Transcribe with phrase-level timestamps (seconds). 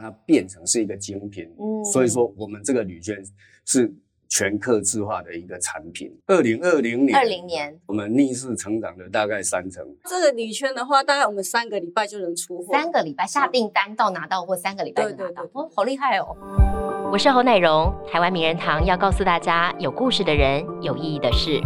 [0.00, 1.44] 它变成是一个精品。
[1.58, 3.22] 嗯，所以说我们这个铝圈
[3.66, 3.92] 是
[4.28, 6.10] 全客制化的一个产品。
[6.26, 9.84] 二零二零年，二零年我们逆势成长了大概三成。
[10.04, 12.72] 这个铝圈的话，大概我们三个礼拜就能出货。
[12.72, 15.42] 三个礼拜下订单到拿到货，三个礼拜就拿到。
[15.52, 16.36] 哦，好厉害哦！
[17.12, 21.60] 我是侯乃荣，台湾名人堂要告诉大家：有故事的人，有意义的事。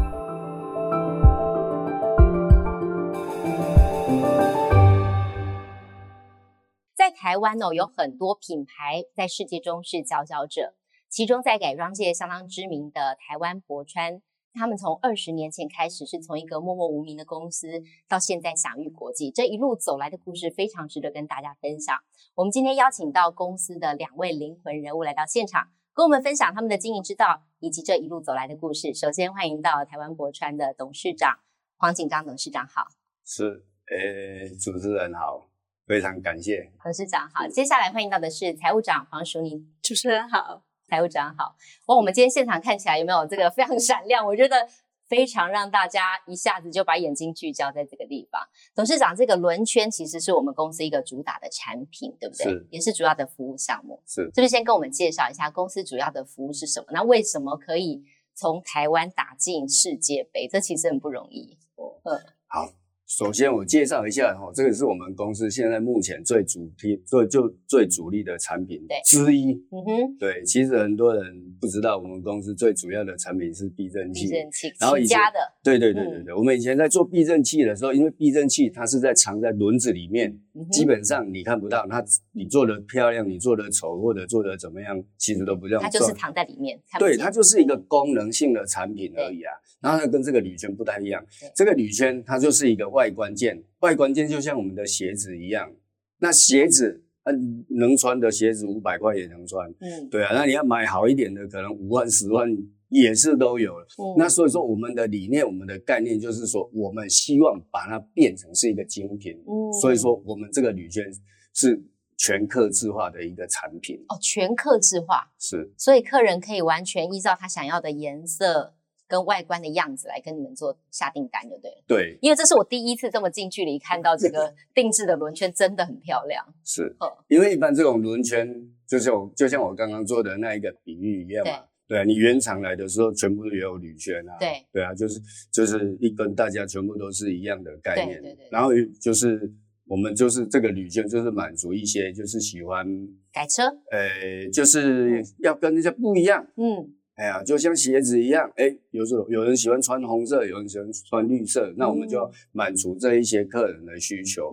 [7.25, 10.75] 台湾哦，有很多品牌在世界中是佼佼者。
[11.09, 14.21] 其中在改装界相当知名的台湾博川，
[14.53, 19.31] 他们从二十年前开始是从一个默默无名的公司，到现在享誉国际。
[19.31, 21.96] 这一路走来的故事非常值得跟大家分享。
[22.35, 28.93] 我们今天邀请到公司的两位灵魂人物来到现场，跟我们分享他们的经营之道以及这一路走来的故事。
[28.93, 31.39] 首先欢迎到台湾博川的董事长
[31.79, 32.89] 黄景章董事长好，
[33.25, 35.53] 是，呃，主持人好。
[35.87, 41.57] 非常感谢董事长好，接下来欢迎到的是财务长黄淑妮，主持人好，财务长好。
[41.87, 44.27] 哇，我们今天现场看起来有没有这个非常闪亮？
[44.27, 44.67] 我觉得
[45.07, 48.41] 非常让大家一下子就把眼睛聚焦在这个地方。
[48.75, 52.45] 董事长，这个轮圈其实是我们公司一个主打的产品，对不对？
[52.45, 54.03] 是，也是主要的服务项目。
[54.07, 56.87] 是，是不是先跟我们介绍一下公司主要的服务是什么？
[56.93, 58.03] 那为什么可以
[58.35, 60.48] 从台湾打进世界杯？
[60.48, 61.59] 这其实很不容易。
[61.77, 62.73] 嗯，好。
[63.17, 69.53] 首先，我介绍一下哈，这个是我们公司现在目前最主题、最就最主力的产品之一。
[69.70, 71.23] 嗯哼，对，其实很多人
[71.61, 74.25] 不知道，我们公司最主要的产品是避震器。
[74.25, 80.37] 避震器，然后以前的，对对对对对，我们以前在做避震器的时候，因为避震器它是在藏在轮子里面，
[80.71, 85.81] 基本上你看不到它，你做的漂亮，你做的丑或者做的怎么样，其实都不叫。
[85.81, 86.81] 它就是藏在里面。
[86.99, 89.53] 对，它就是一个功能性的产品而已啊。
[89.81, 91.25] 然后它跟这个铝圈不太一样，
[91.57, 95.73] 这个铝圈它就是一个外观件，外观件就像我们的鞋子一样。
[96.19, 100.33] 那鞋子，嗯，能穿的鞋子五百块也能穿，嗯，对啊。
[100.35, 102.49] 那你要买好一点的，可能五万、十万
[102.95, 103.87] 也是都有了。
[104.17, 109.33] 那所以说，我们的理念、我们的概念就是说，我们希望把它变成是一个精品。
[109.46, 111.05] 嗯，所以说我们这个铝圈
[111.52, 111.83] 是
[112.17, 113.96] 全客制化的一个产品。
[114.08, 118.74] 哦，全客制化是，所以客人可以完全依照他想要的颜色。
[119.07, 121.85] 跟外观的样子来跟你们做下订单就对了。
[121.86, 126.42] 对，因为这是我第一次这么近距离看到这个 定制的轮圈，真的很漂亮。
[126.64, 126.96] 是，
[127.29, 128.48] 因为一般这种轮圈，
[128.88, 131.66] 就像就像我刚刚做的那一个比喻一样嘛。
[131.86, 134.36] 对，你原厂来的时候全部都有铝圈啊。
[134.38, 135.20] 对，对啊，就是
[135.52, 138.20] 就是一根，大家全部都是一样的概念。
[138.20, 138.48] 对对对。
[138.50, 139.52] 然后就是
[139.86, 142.86] 我们就是这个铝圈，就是满足一些就是喜欢
[143.32, 146.46] 改车，呃，就是要跟人家不一样。
[146.56, 146.92] 嗯。
[147.16, 154.52] 哎呀，就像鞋子一样，哎，有时候有人喜欢穿红色，有人喜欢穿绿色，那我们就要满足这一些客人的需求，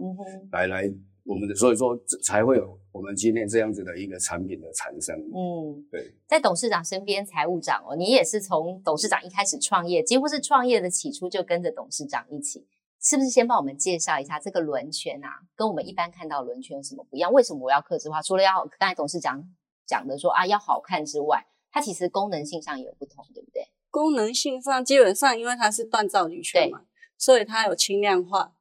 [0.52, 0.88] 来来
[1.24, 5.16] 我们的，所以说才会有我们今天这样子的一个产品的产生。
[5.34, 12.68] 嗯，对，在董事长身边，财务长哦，你也是从董事长一开始创业，几乎是创业的起初就跟着董事长一起，
[13.02, 13.30] 是不是？
[13.30, 17.32] 先帮我们介绍一下这个轮圈啊，跟我们一般看到轮圈有什么不一样？
[17.32, 18.22] 为什么我要刻字化？
[18.22, 19.44] 除了要刚才董事长
[19.86, 21.46] 讲的说啊要好看之外。
[21.74, 23.66] 它其实功能性上也有不同，对不对？
[23.90, 26.82] 功能性上基本上，因为它是锻造铝圈嘛，
[27.18, 28.54] 所以它有轻量化。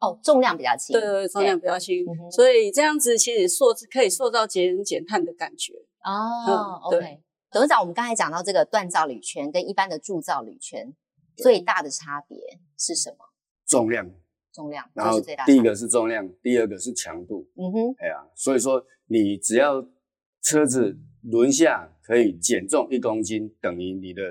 [0.00, 0.92] 哦，重量比较轻。
[0.92, 5.74] 对对，重量比较轻，所以这样子其实塑可以塑造节能减碳的感觉。
[6.04, 7.20] 哦，OK。
[7.50, 10.94] 董事长，我们刚才讲到这个锻造铝圈跟一般的铸造铝圈
[11.36, 12.38] 最大的差别
[12.78, 13.18] 是什么？
[13.66, 14.10] 重量。
[14.52, 14.88] 重量。
[14.94, 17.48] 然后第一个是重量，第二个是强度。
[17.56, 17.94] 嗯哼。
[17.98, 19.86] 哎呀，所以说你只要
[20.42, 20.98] 车子。
[21.22, 24.22] 轮下可以减重一公斤，等于你的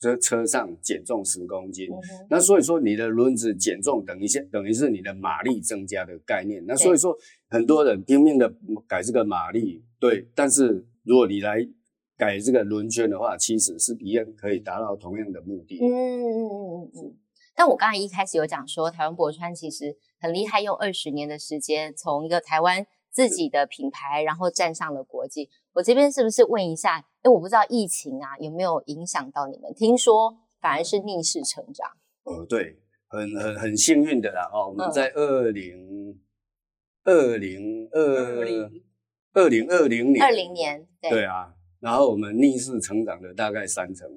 [0.00, 1.88] 这车上减重十公斤。
[2.30, 6.64] 那所以说你的轮子减重等于是等于是你的马力增加的概念。
[6.66, 7.16] 那所以说
[7.48, 8.52] 很多人拼命的
[8.86, 10.28] 改这个马力，对。
[10.34, 11.66] 但是如果你来
[12.16, 15.78] 改这个轮圈的话，其实是一样可以达到同样的目的。
[15.80, 17.16] 嗯嗯嗯嗯嗯。
[17.54, 22.86] 但我刚才一开始有讲说，台湾博川其实很厉害，用二十年的时间从一个台湾。
[23.10, 25.48] 自己的品牌，然后站上了国际。
[25.78, 27.06] 我这边是不是问一下？
[27.22, 29.72] 哎，我不知道疫情啊有没有影响到你们？
[29.72, 31.88] 听说反而是逆势成长。
[32.24, 34.50] 哦，对，很很很幸运的啦。
[34.52, 36.20] 哦，我们在二零
[37.04, 38.82] 二零二零
[39.34, 41.54] 二零二零年，二零年，对啊。
[41.78, 44.08] 然后我们逆势成长了大概三成，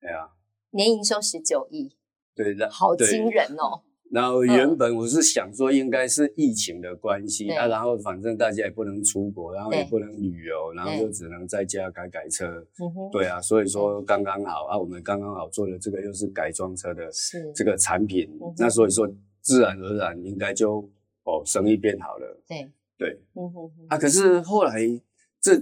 [0.00, 0.30] 对啊。
[0.70, 1.94] 年营收十九亿，
[2.34, 3.82] 对的，好惊人哦。
[4.12, 12.62] 然后原本我是想说，应该是疫情的关系啊，然后反正大家也不能出国，然后也不能旅游，然后就只能在家改改车。
[13.10, 17.08] 对啊，所以说刚刚好啊，我们刚刚好做的这个又是改装车的
[17.54, 18.28] 这个产品，
[18.58, 19.10] 那所以说
[19.40, 20.86] 自然而然应该就
[21.24, 22.42] 哦生意变好了。
[22.46, 23.18] 对对
[23.88, 24.78] 啊，可是后来
[25.40, 25.58] 这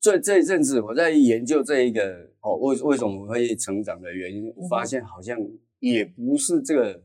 [0.00, 5.38] 这这一阵子我在研究这一个哦，为为什么会成长的原因，嗯发现好像
[5.78, 7.00] 也不是这个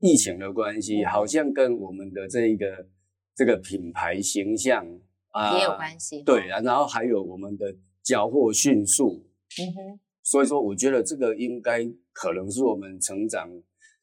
[0.00, 2.86] 疫情的关系，嗯好像跟我们的这一个
[3.34, 4.86] 这个品牌形象
[5.30, 6.22] 啊也有关系。
[6.22, 9.26] 对，啊，然后还有我们的交货迅速，
[9.60, 13.50] 嗯哼，所以说我觉得这个应该可能是我们成长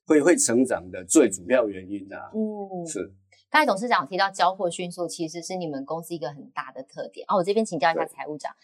[0.05, 2.31] 会会成长的最主要原因啊。
[2.33, 3.13] 嗯，是，
[3.49, 7.25] 刚才董事长提到交货迅速，其实是你们公司一个很大的特点。
[7.29, 8.55] 哦，我这边请教一下财务长，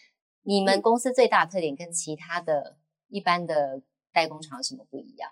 [0.44, 2.78] 你们公司最大的特点跟其他的
[3.08, 5.32] 一般的代工厂有什么不一样？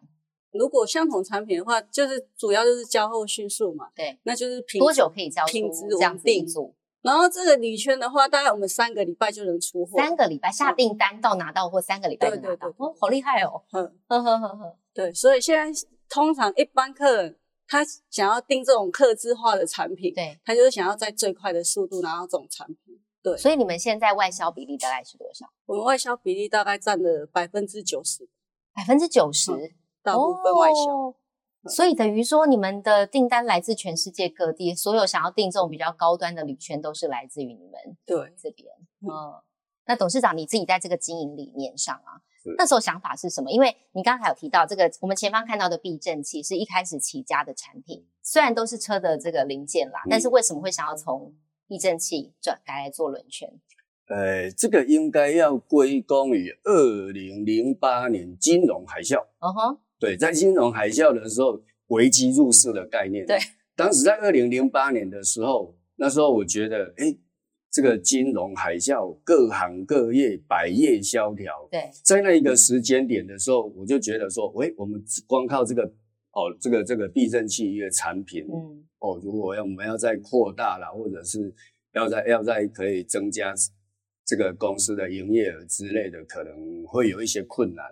[0.52, 6.46] 如果相同产品的话，就是主要就是交货迅速嘛，对，那就是品多久可以交出品质这样稳定。
[6.46, 6.74] 子一组？
[7.02, 9.98] 然后这个铝圈的话，大概我们三个礼拜就能出货。
[9.98, 13.64] 三个礼拜下订单到拿到货，三个礼拜就拿到对对对，对哦，好厉害哦！
[13.72, 23.00] 嗯，呵呵呵呵，对，所以现在通常一般客人他想要订这种客制化的产品，对，他就是想要在最快的速度拿到这种产品。
[23.22, 25.46] 对，所以你们现在外销比例大概是多少？
[25.66, 28.28] 我们外销比例大概占了百分之九十，
[28.74, 29.52] 百分之九十，
[30.07, 30.94] 大部分外销。
[30.94, 31.15] 哦
[31.69, 38.69] 所以等于说，你们的订单来自全世界各地，所有想要订这种比较高端的旅圈，都是来自于你们对，这边。
[39.01, 39.44] 嗯，
[39.86, 42.24] 那董事长你自己在这个经营理念上啊，
[42.57, 43.51] 那时候想法是什么？
[43.51, 51.33] 因为你刚才有提到这个，我们前方看到的避震器是一开始起家的产品，虽然都是车的这个零件啦，嗯但是为什么会想要从
[51.68, 53.51] 避震器转改来做轮圈？
[54.07, 59.25] 呃，这个应该要归功于二零零八年金融海啸。
[59.39, 63.26] 嗯哼，对，在金融海啸的时候，危机入市的概念。
[63.26, 63.38] 对，
[63.76, 67.16] 当时在二零零八年的时候，那时候我觉得，哎，
[67.72, 71.68] 这个金融海啸，各行各业百业萧条。
[71.72, 75.84] 对，在那一个时间点的时候，我就觉得说，喂，我们光靠这个
[76.32, 81.54] 哦，这个这个避震器一个产品，嗯，哦，如果要我们要再扩大了，或者是
[81.94, 83.54] 要再要再可以增加
[84.28, 87.86] 这个公司的营业额之类的，可能会有一些困难。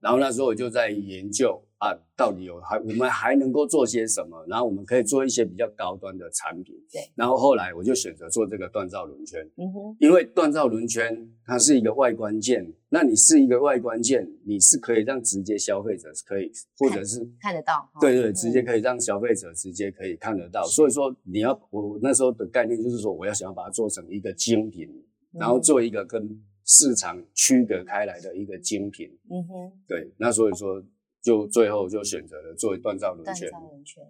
[0.00, 4.46] 然后那时候我就在研究啊，到底有还我们还能够做些什么？
[4.48, 6.76] 然后我们可以做一些比较高端的产品。
[6.92, 7.02] 对。
[7.16, 17.90] 然后后来我就选择做这个锻造轮圈，嗯哼，因为锻造轮圈它是一个外观件，那你是一个外观件，你是可以让直接消费者是可以，或者是看得到。
[18.00, 20.62] 对对，嗯直接可以让消费者直接可以看得到。
[20.62, 24.88] 所以说你要我那时候的概念就是说，我要想要把它做成一个精品，
[25.32, 29.08] 然后嗯做一个跟市场区隔开来的一个精品。
[29.30, 30.82] 嗯哼，对，那所以说
[31.22, 33.50] 就最后就选择了做锻造轮锻圈。
[33.50, 34.02] 造轮圈。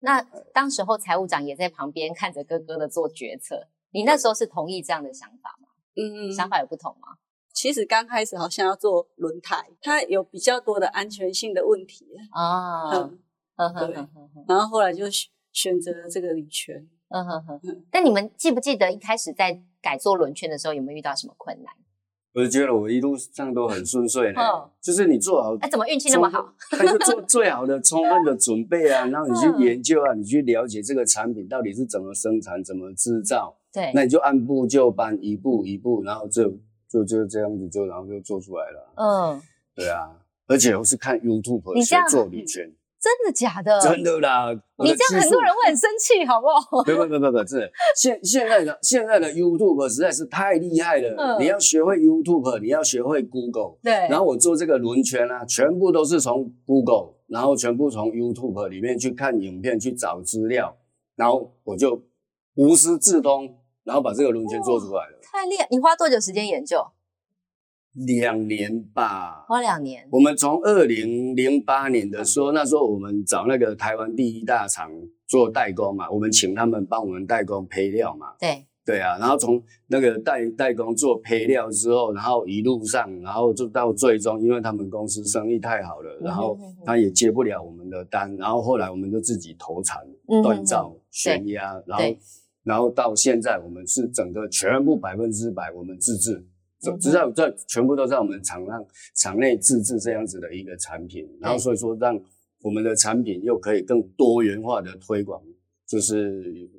[0.00, 0.22] 那
[0.54, 5.68] 当时候财务长也在旁边看着哥哥的做决策，你那时候是同意这样的想法吗？
[5.96, 7.18] 嗯，想法有不同吗？
[7.52, 13.18] 其实刚开始好像要做轮胎，它有比较多的安全性的问题，啊，嗯，
[13.56, 13.94] 对
[14.48, 16.88] 然后后来就选选择了这个铝圈。
[17.10, 17.84] 嗯哼哼嗯。
[17.90, 21.72] 但你们记不记得一开始在改做轮圈的时候，有没有遇到什么困难？
[22.32, 26.54] 我就觉得我一路上都很顺遂呢嗯，就是你做好哎，怎么运气那么好？
[26.70, 36.56] 他就做最好的充分的准备啊，然后你嗯去研究啊，你去了解这个产品到底是怎么生产、怎么制造，对，那你就按部就班，一步一步，然后就
[36.88, 38.92] 就就这样子就然后就做出来了。
[38.94, 39.42] 嗯，
[39.74, 40.16] 对啊，
[40.46, 43.80] 而且我是看 YouTube 学你这样做铝圈，真的假的？
[43.80, 44.46] 真的啦。
[44.76, 46.82] 我你这样很多人会很生气，好不好？
[46.84, 51.14] 不不不不不，真的，现现在的现在的 YouTube 实在是太厉害了。
[51.16, 53.78] 嗯你要学会 YouTube，你要学会 Google。
[53.82, 60.76] 对，然后我做这个轮圈啊，全部都是从 Google，然后全部从 YouTube 里面去看影片，去找资料，
[61.16, 62.02] 然后我就
[62.56, 65.18] 无师自通，然后把这个轮圈做出来了。
[65.22, 65.66] 太厉害！
[65.70, 66.84] 你花多久时间研究？
[67.94, 70.06] 两年吧，花两年。
[70.10, 74.90] 我们从二零零八年的时候，那时候我们找那个台湾第一大厂
[75.26, 78.28] 做代工嘛，我们请他们帮我们代工配料嘛。
[78.38, 92.04] 对，对啊，然后从那个代代工做配料之后，然后一路上，然后就到最终，因为他们公司生意太好了，然后他也接不了我们的单，然后后来我们就自己投产、锻造、悬压，然后
[92.62, 96.46] 然后到现在我们是整个全部百分之百我们自制，
[96.80, 98.84] 只在在全部都在我们厂上
[99.14, 102.18] 厂内自制这样子的一个产品，然后所以说让
[102.62, 105.42] 我们的产品又可以更多元化的推广，
[105.86, 106.70] 就是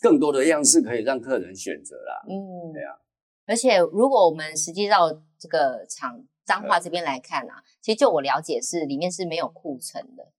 [0.00, 2.22] 更多的样式可以让客人选择啦。
[2.28, 2.98] 嗯，对啊。
[3.46, 10.32] 而且如果我们实际到这个厂彰化这边来看啊，其实就我了解是里面是没有库存的。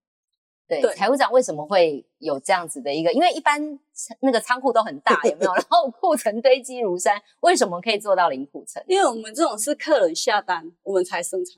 [0.70, 3.12] 对，对财务长为什么会有这样子的一个？
[3.12, 3.60] 因为一般
[4.22, 5.54] 那个仓库都很大， 有没有？
[5.54, 8.86] 然后库存堆积如山，为什么可以做到零库存？
[8.88, 11.56] 因为我们这种是客人下单，我们才生产，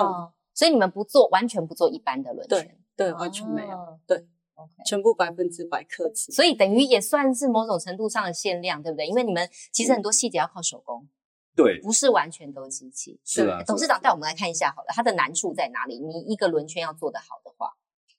[0.00, 3.76] 哦，所以你们不做，完全不做一般的轮圈，对，完全没有。
[3.76, 6.30] 哦对 OK，全部百分之百克制。
[6.32, 9.06] 所以等于也算是某种程度上的限量，对不对？
[9.06, 11.08] 因为你们其实很多细节要靠手工，
[11.56, 13.18] 对，不是完全都机器。
[13.24, 13.62] 是啊。
[13.66, 15.98] 董事长带我们来看一下好了，它的难处在哪里？
[15.98, 17.72] 你一个轮圈要做得好的话，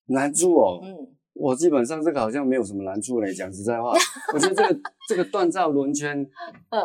[0.08, 0.96] 难处哦，嗯，
[1.34, 3.34] 我基本上这个好像没有什么难处嘞。
[3.34, 3.94] 讲实在话，
[4.34, 6.20] 我觉得这个这个锻造轮圈，
[6.70, 6.82] 嗯，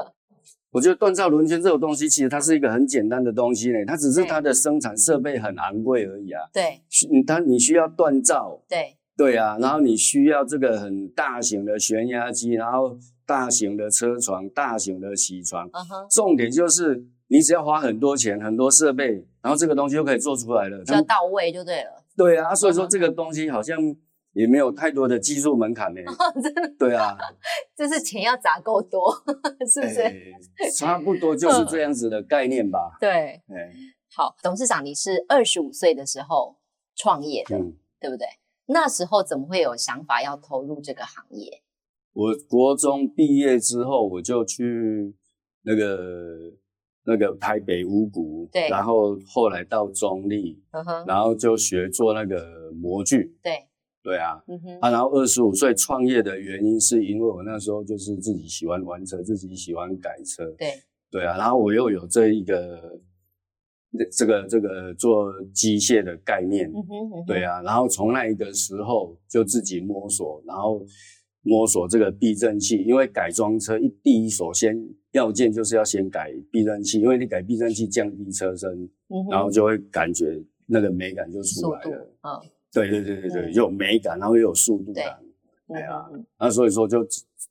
[0.70, 6.42] 我觉得锻造轮圈这种东西，其实它是一个很简单的东西嘞，它只是它的生产设备很昂贵而已啊。
[6.52, 12.96] 对需它你需要锻造，对，对啊，然后你需要这个很大型的旋压机，然后
[13.26, 20.84] 大型的车床、大型的铣床，嗯哼，重点就是你只要花很多钱、很多设备，然后这个东西就可以做出来了。
[20.84, 22.04] 就要到位就对了。
[22.18, 23.78] 对啊，所以说这个东西好像
[24.32, 26.00] 也没有太多的技术门槛呢。
[26.42, 27.16] 真的，对啊，
[27.76, 29.12] 就是钱要砸够多，
[29.72, 30.00] 是不是？
[30.02, 30.22] 哎
[30.76, 32.96] 差不多就是这样子的概念吧。
[33.00, 33.72] 对，哎，
[34.14, 36.56] 好，董事长，你是二十五岁的时候
[36.94, 38.26] 创业的，嗯，对不对？
[38.68, 41.62] 那时候怎么会有想法要投入这个行业？
[42.12, 45.14] 我国中毕业之后，我就去
[45.62, 45.86] 那个
[47.06, 48.68] 那个台北五谷，对。
[48.68, 53.32] 然后后来到中立，嗯哼，然后就学做那个模具。
[53.42, 53.52] 对，
[54.02, 60.44] 对啊，嗯哼，啊，然后二十五岁创业的原因是因为我那时候就是自己喜欢玩车，自己喜欢改车。
[60.58, 60.68] 对，
[61.10, 62.98] 对啊，然后我又有这一个
[64.10, 67.10] 这个这个做机械的概念，嗯哼，嗯。
[67.10, 67.24] 哼。
[67.26, 70.84] 对，啊，然后从那一个时候就自己摸索，然后
[71.42, 74.76] 摸索这个避震器，因为改装车一第一首先
[75.16, 78.70] 要件就是要先改避震器，因为你改避震器降低车身，
[79.08, 82.30] 嗯然后就会感觉那个美感就出来了。，嗯，
[82.72, 85.18] 对对对对对，嗯有美感，然后又有速度感。
[85.68, 87.04] 对啊嗯那所以说就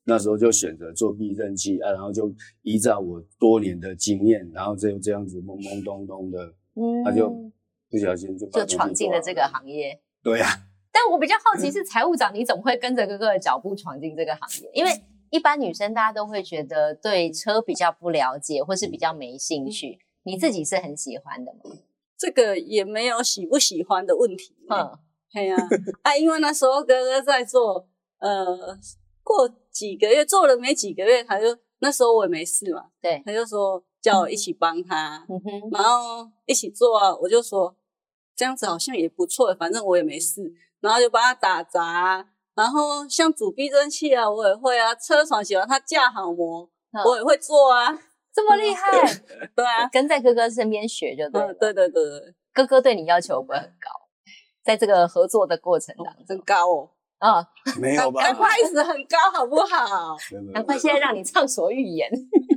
[0.06, 7.30] 那时候就选择做避震器啊，然后就依照我多年的经验，然后就这样子懵懵懂懂的，嗯他就
[7.90, 10.00] 不小心就把就闯进了这个行业。
[10.24, 10.48] 对呀、
[10.92, 14.70] 但我比较好奇是 财务长，你怎么会跟着哥哥的脚步闯进这个行业？
[14.74, 14.92] 因为
[15.32, 20.00] 一般女生大家都会觉得对车比较不了解，或是比较没兴趣。
[20.24, 21.60] 你自己是很喜欢的吗？
[22.18, 24.56] 这个也没有喜不喜欢的问题。
[24.70, 24.98] 嗯，
[25.32, 25.56] 对呀、
[26.02, 27.88] 啊，因为那时候哥哥在做，
[28.20, 28.80] 呃，
[29.22, 31.46] 过几个月做了没几个月，他就
[31.80, 35.28] 那时候我也没事嘛，对，他就说叫我一起帮他，
[35.72, 37.76] 然后一起做啊，我就说
[38.36, 47.92] 这样子好像也不错，反正我也没事，然后就帮他打杂，然后像煮避震器啊，我也会啊，车床喜欢它架好模，嗯我也会做啊，
[48.34, 48.92] 这么厉害，
[49.56, 51.52] 对啊，跟在哥哥身边学就对了。
[51.52, 53.90] 嗯，对对对对，哥哥对你要求不会很高？
[54.64, 57.48] 在这个合作的过程当真中，高哦，啊，
[57.80, 58.24] 没有吧？
[58.24, 60.16] 刚开始很高，好不好？
[60.54, 62.10] 难怪现在让你畅所欲言。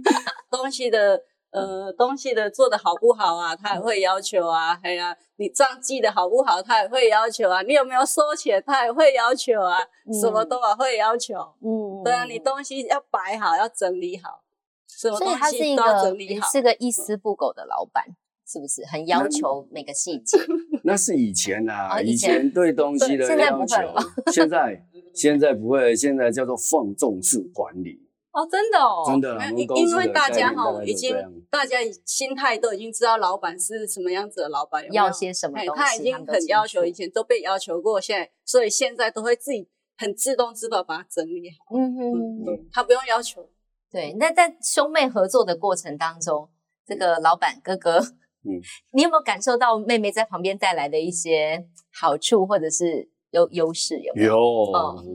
[0.51, 4.79] 东西的呃东西的做的好不好啊，他也会要求啊。
[4.83, 7.63] 哎呀、你账记的好不好，他也会要求啊。
[7.63, 9.79] 你有没有收钱，他也会要求啊。
[10.21, 11.35] 什么都啊会要求。
[11.63, 14.43] 嗯对啊，你东西要摆好，要整理好，
[14.89, 16.49] 什么东他是一西都要整理好。
[16.49, 18.05] 是个一丝不苟的老板，
[18.47, 20.39] 是不是很要求每个细节？
[20.85, 24.03] 那是以前啊、哦以以前前对东西的对现在要求不会了，
[24.33, 28.08] 现在现在不会，现在叫做放纵式管理，
[28.39, 29.51] 哦，真的哦，真的啦。
[29.51, 31.13] 因为大家哈已经
[31.51, 41.77] 大家心态都已经知道老板是什么样子的老板，有有要些什么东西，哎他已经很要求，以前都被要求过，现在所以现在都会自己很自动自发把它整理好。
[41.77, 42.13] 嗯哼，
[42.47, 43.49] 嗯，他不用要求。
[43.91, 44.13] 对。
[44.21, 46.49] 那在兄妹合作的过程当中，
[46.87, 48.63] 这个老板哥哥，嗯，
[48.95, 53.99] 你有没有感受到妹妹在旁边带来的一些好处或者是优优势？
[53.99, 54.37] 有没有？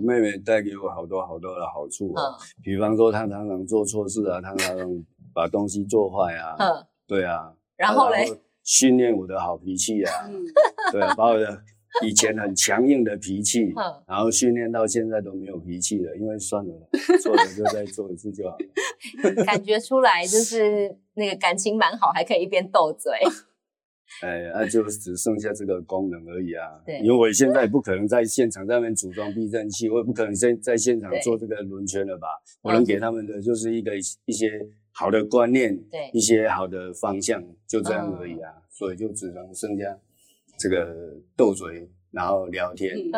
[0.02, 2.24] 妹妹带给我好多好多的好处啊。
[2.24, 7.54] 嗯比方说，她常常做错事啊，她常常把东西做坏啊，嗯，对啊。
[7.76, 8.26] 然后嘞，
[8.64, 10.44] 训练我的好脾气啊，嗯，
[10.92, 11.62] 对啊，把我的
[12.06, 16.74] 以前很强硬的脾气嗯，然后训练到现在都没有脾气了，因为算了，
[17.22, 19.44] 错了就再做一次就好了。
[19.46, 23.12] 感觉出来就是那个感情蛮好，还可以一边斗嘴。
[24.22, 26.80] 哎，那、就只剩下这个功能而已啊。
[26.86, 32.28] 对因为我现在不可能在现场在那边组装避震器，我也不可能在在现场做这个轮圈了吧？
[32.62, 33.92] 我嗯能给他们的就是一个
[34.26, 34.50] 一些
[34.92, 38.54] 好的观念，对一些好的方向，就这样而已嗯啊。
[38.70, 39.84] 所以就只能剩下
[40.58, 42.96] 这个斗嘴，然后聊天。
[42.96, 43.12] 嗯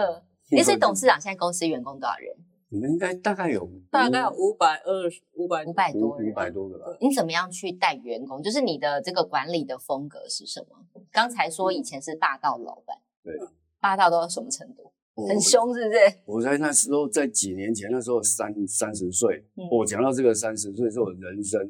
[0.52, 2.36] 嗯，诶所以董事长现在公司员工多少人？
[2.75, 6.34] 你们应该大概有大概有五百二十五百五百多五。
[6.34, 6.86] 百多个吧。
[7.00, 8.44] 你怎么样去带员工？
[8.44, 10.75] 就是你的这个管理的风格是什么？
[11.10, 13.34] 刚才说以前是霸道老板，对，
[13.79, 14.91] 霸道到什么程度？
[15.25, 16.00] 很凶，是不是？
[16.25, 21.62] 我在那时候，在几年前，那时候三三十岁，嗯我讲到这个三十岁是我人生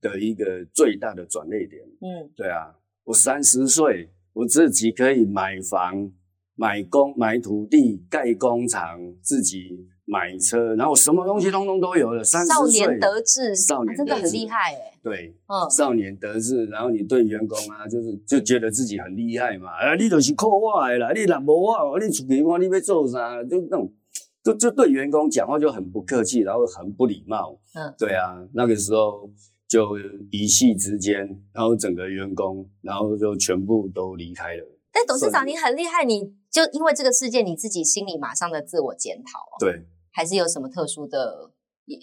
[0.00, 1.82] 的一个最大的转捩点。
[2.00, 6.10] 嗯对啊，我三十岁，我自己可以买房，
[6.54, 12.22] 买工买土地盖工厂，自己买车，然后什么东西通通都有了。
[12.22, 14.92] 三少十岁年得志，少年啊真的很厉害哎。
[15.02, 23.92] 对，嗯，少年得志，然后你对员工啊，就是就觉得自己很厉害嘛，啊，你就是靠我的啦，你若无我，你出去我你要做啥，就那种，
[24.42, 27.58] 就就对员工讲话就很不客气，然后很不礼貌。
[27.74, 29.28] 嗯，对啊，那个时候
[29.68, 29.98] 就
[30.30, 31.18] 一夕之间，
[31.52, 34.64] 然后整个员工，然后就全部都离开了。
[34.92, 39.84] 但董事长算你很厉害，你就因为这个事件，你自己心里马上的自我检讨哦，对，
[40.16, 41.50] 还是有什么特殊的？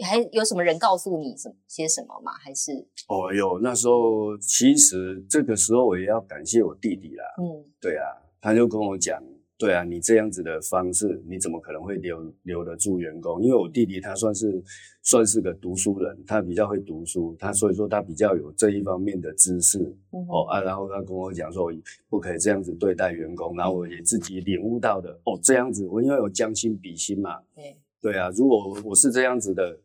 [0.05, 2.31] 还有什么人告诉你什么些什么吗？
[2.31, 2.71] 还是
[3.09, 7.25] 哦哟，那时候其实这个时候我也要感谢我弟弟啦。
[7.41, 8.05] 嗯对啊，
[8.39, 9.21] 他就跟我讲，
[9.57, 13.43] 对啊，你这样子的方式，你怎么可能会留留得住员工？
[13.43, 14.63] 因为我弟弟他算是
[15.01, 19.79] 算是个读书人，他比较会读书，他所以说他比较有这一方面的知识
[20.11, 21.69] 嗯哦啊，然后他跟我讲说
[22.07, 29.79] 不可以这样子对待员工，然后我也自己领悟到的哦，这样子我因为有将心比心嘛，对对啊，如果我是这样子的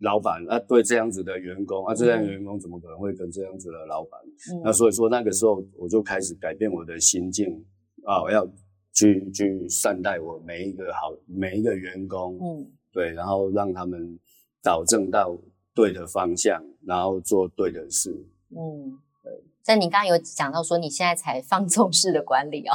[0.00, 4.20] 老板啊，对这样子的员工啊，这样的员工怎么可能会跟这样子的老板？
[4.52, 7.64] 嗯那所以说那个时候我就开始改变我的心境
[8.04, 8.44] 啊，我要
[8.92, 14.18] 去去善待我每一个好每一个员工，嗯对，然后让他们
[14.62, 15.38] 导正到
[15.72, 18.10] 对的方向，然后做对的事。
[18.50, 19.44] 嗯，对。
[19.64, 22.74] 但你刚刚有讲到说你现在才放纵式的管理哦，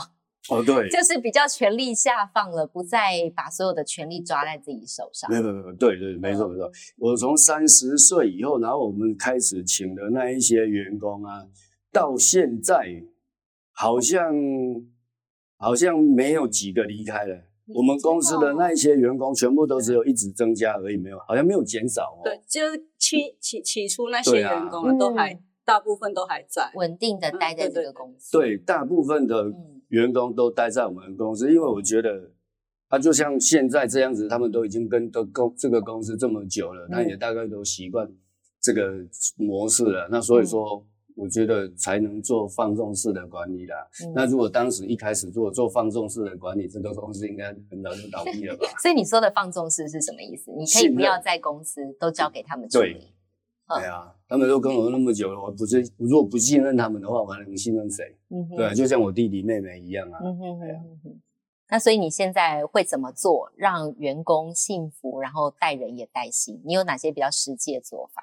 [0.50, 5.38] 哦，对，就是比较权力下放了，不再把所有的权力抓在自己手上没。
[5.38, 6.72] 有没有没有，对对，没错没错。
[6.98, 11.48] 我从三十岁以后，然后我们开始请的那一些员工啊，
[11.92, 13.04] 到现在
[13.72, 14.34] 好像
[15.58, 17.36] 好像没有几个离开了。
[17.74, 22.22] 我们公司的那一些员工全部都只有一直增加而已，没有，好像没有减少哦。
[22.24, 26.72] 对，就是起起起初那些员工啊，都还嗯大部分都还在。
[26.75, 28.38] 稳定的待在这嗯对对个公司。
[28.38, 32.32] 对，大部分的嗯员工都待在我们公司，因为我觉得，
[32.88, 38.10] 啊，就像现在这样子，他们都已经跟都公这个公司这么久了，那也大概都习惯
[38.62, 38.92] 这个
[39.38, 40.08] 模式了。
[40.12, 43.75] 那所以说，我觉得才能做放纵式的管理啦。
[44.03, 48.68] 嗯那如果当时一开始做做放纵式的管理，这个公司应该很早就倒闭了吧？
[48.81, 50.51] 所以你说的放纵式是什么意思？
[50.51, 53.15] 你可以不要在公司都交给他们处对理。
[53.68, 58.16] 嗯对啊，他们都跟我那么久了，我不是如果不信任他们的话，我还能信任谁？
[58.56, 60.20] 对啊，就像我弟弟妹妹一样啊。
[60.24, 61.20] 嗯哼哼。
[61.68, 66.62] 那所以你现在会怎么做，让员工幸福，然后带人也带心？
[66.64, 68.22] 你有哪些比较实际的做法？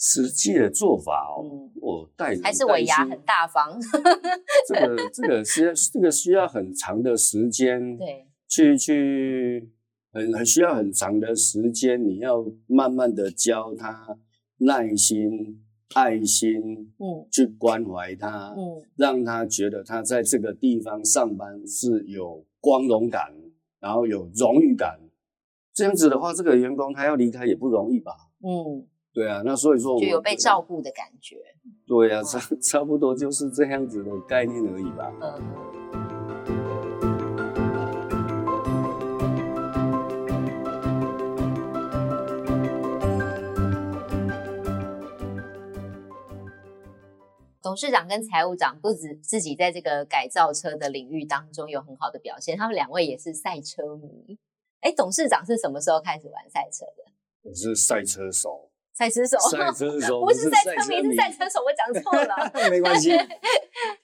[0.00, 3.80] 实际的做法哦，嗯我带人还是我牙很大方？
[4.68, 9.68] 这个 这个需要这个需要很长的时间，对，去去
[10.12, 14.16] 很很需要很长的时间，你要慢慢的教他
[14.58, 15.62] 耐心、
[15.94, 23.34] 爱心，嗯去关怀他，嗯让他觉得他在这个地方上班是有光荣感，
[23.80, 25.00] 然后有荣誉感。
[25.72, 28.12] 这样子的话，这个员工他要离开也不容易吧？
[28.42, 31.36] 嗯，对啊，那所以说我就有被照顾的感觉。
[31.86, 35.12] 对啊，差差不多就是这样子的概念而已吧。
[35.22, 35.77] 嗯。
[47.68, 54.38] 董事长跟财务长不止自己在这个改造车的领域当中有很好的表现，他们两位也是赛车迷。
[54.80, 57.12] 哎，董事长是什么时候开始玩赛车的？
[57.42, 62.50] 我是赛车手，赛车手，赛车手 不是赛车迷，是赛车手，我讲错了。
[62.72, 63.10] 没关系。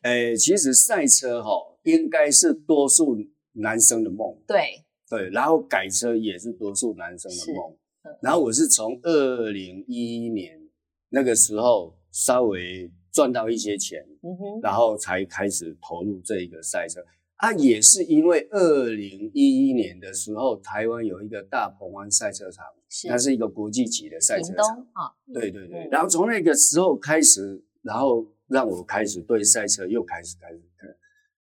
[0.02, 1.50] 哎，其实赛车哈、
[1.84, 3.16] 应该是多数
[3.52, 8.14] 男生的梦，对，对，然后改车也是多数男生的梦嗯。
[8.20, 10.60] 然后我是从二零一一年
[11.08, 17.00] 那个时候稍微赚到一些钱，嗯哼，然后才开始投入这一个赛车。
[17.36, 24.86] 啊，也是因为二零一一年的时候，台湾有一个大鹏湾赛车场，是它是一个国际级的赛车场。
[24.92, 30.60] 啊，对对对嗯，然后从那个时候开始，然后让我开始对赛车又开始开始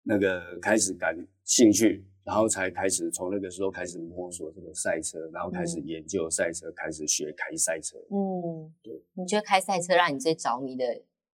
[0.03, 7.97] 那个开始感兴趣，然后才开始从那个时候开始摸索这个赛车，然后开始研究赛车，开始学开赛车。
[8.11, 8.93] 嗯，对。
[9.13, 10.83] 你觉得开赛车让你最着迷的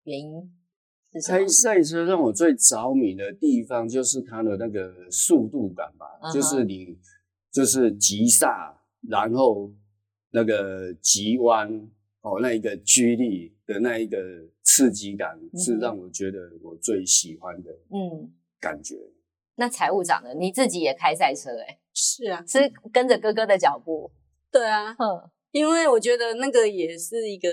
[0.04, 0.50] 原因
[1.12, 1.46] 是什么开？
[1.48, 6.98] 赛车让我最着迷的地方就是它的那个速度感吧就是你
[7.50, 8.74] 就是急刹，
[9.08, 9.72] 然后
[10.30, 11.68] 那个急弯
[12.22, 14.18] 哦，那一个居力的那一个
[14.62, 18.96] 刺激感，是让我觉得我最喜欢的嗯，感觉。
[19.56, 20.32] 那财务长呢？
[20.34, 22.58] 你自己也开赛车、欸，是啊，是
[22.90, 24.10] 跟着哥哥的脚步。
[24.50, 27.50] 对啊，哼，因为我觉得那个也是一个，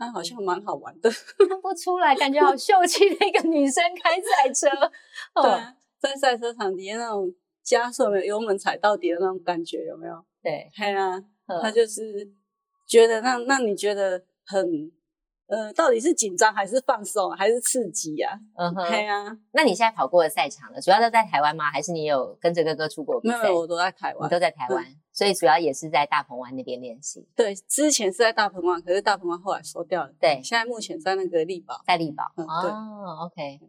[0.00, 1.10] 它好像蛮好玩的。
[1.46, 4.90] 看不出来，感觉好秀气的一个女生开赛车。
[5.34, 5.60] 对
[5.98, 7.30] 在赛车场底下那种
[7.62, 10.24] 加速没有油门踩到底的那种感觉，有没有？
[10.42, 12.02] 对，嘿啊，嗯他就是
[12.86, 14.90] 觉得那那你觉得很
[15.50, 18.70] 呃，到底是紧张还是放松还是刺激呀、嗯啊？
[18.70, 19.08] 嗯哼。
[19.08, 20.80] 啊，那你现在跑过的赛场呢？
[20.80, 21.70] 主要都在台湾吗？
[21.70, 23.42] 还是你有跟着哥哥出国比赛？
[23.42, 24.28] 没有，我都在台湾。
[24.28, 30.12] 你都在台湾，所以主要也是在大鹏湾那边练习，对，之前是在大鹏湾，可是大鹏湾后来收掉了。
[30.20, 31.82] 对现在目前在那个力宝。
[31.86, 32.30] 在力宝。
[32.36, 33.60] 嗯对哦，OK。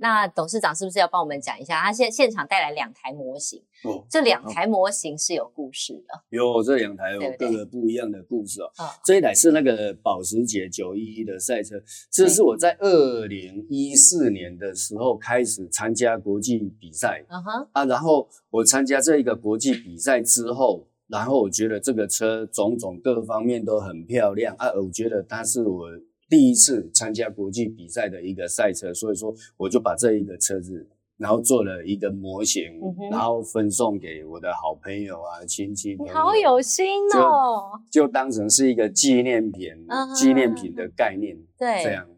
[0.00, 1.80] 那董事长是不是要帮我们讲一下？
[1.80, 6.22] 他现现场带来两台模型，哦，这两台模型是有故事的。
[6.30, 8.72] 有这两台有各个不一样的故事哦。
[8.78, 11.76] 嗯，这一台是那个保时捷九一一的赛车，
[12.10, 25.90] 这是我在二零一四年的时候开始参加国际比赛嗯哼，啊，然后我参加这一个国际比赛之后，然后我觉得这个车种种各方面都很漂亮啊，我觉得它是我
[26.30, 30.88] 第一次参加国际比赛的一个赛车，所以说我就把这一个车子。
[31.20, 35.94] 然后做了一个模型，嗯然后分送给我的好朋友啊、亲戚。
[36.00, 37.78] 你好有心哦。
[37.92, 42.08] 就当成是一个纪念品、嗯纪念品的概念，对，这样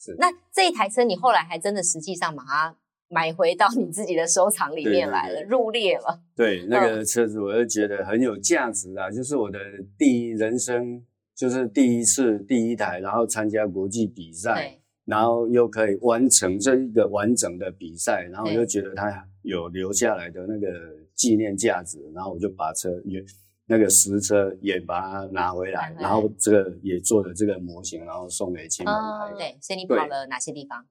[0.00, 0.16] 是。
[0.18, 2.74] 那这一台车你后来还真的实际上把它
[3.08, 6.22] 买回到你自己的收藏里面来了，对对入列了。
[6.34, 9.58] 对那嗯个车子，我就觉得很有价值啊，就是我的
[9.98, 11.04] 第一人生，
[11.36, 20.66] 就是第一次第一台，然后参加国际比赛，对，然后又可以完成这一个完整的比赛，然后我就觉得它有留下来的那个
[21.14, 23.22] 纪念价值，然后我就把车也
[23.66, 29.36] 那个实车也把它拿回来，拿回来然后这个也做了这个模型，然后送给亲朋好友。
[29.36, 30.86] 对，所以你跑了哪些地方？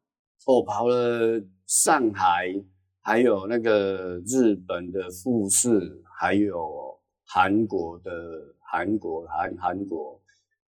[0.45, 2.53] 我跑了上海，
[3.01, 8.11] 还有那个日本的富士，还有韩国的
[8.59, 10.21] 韩国韩韩国，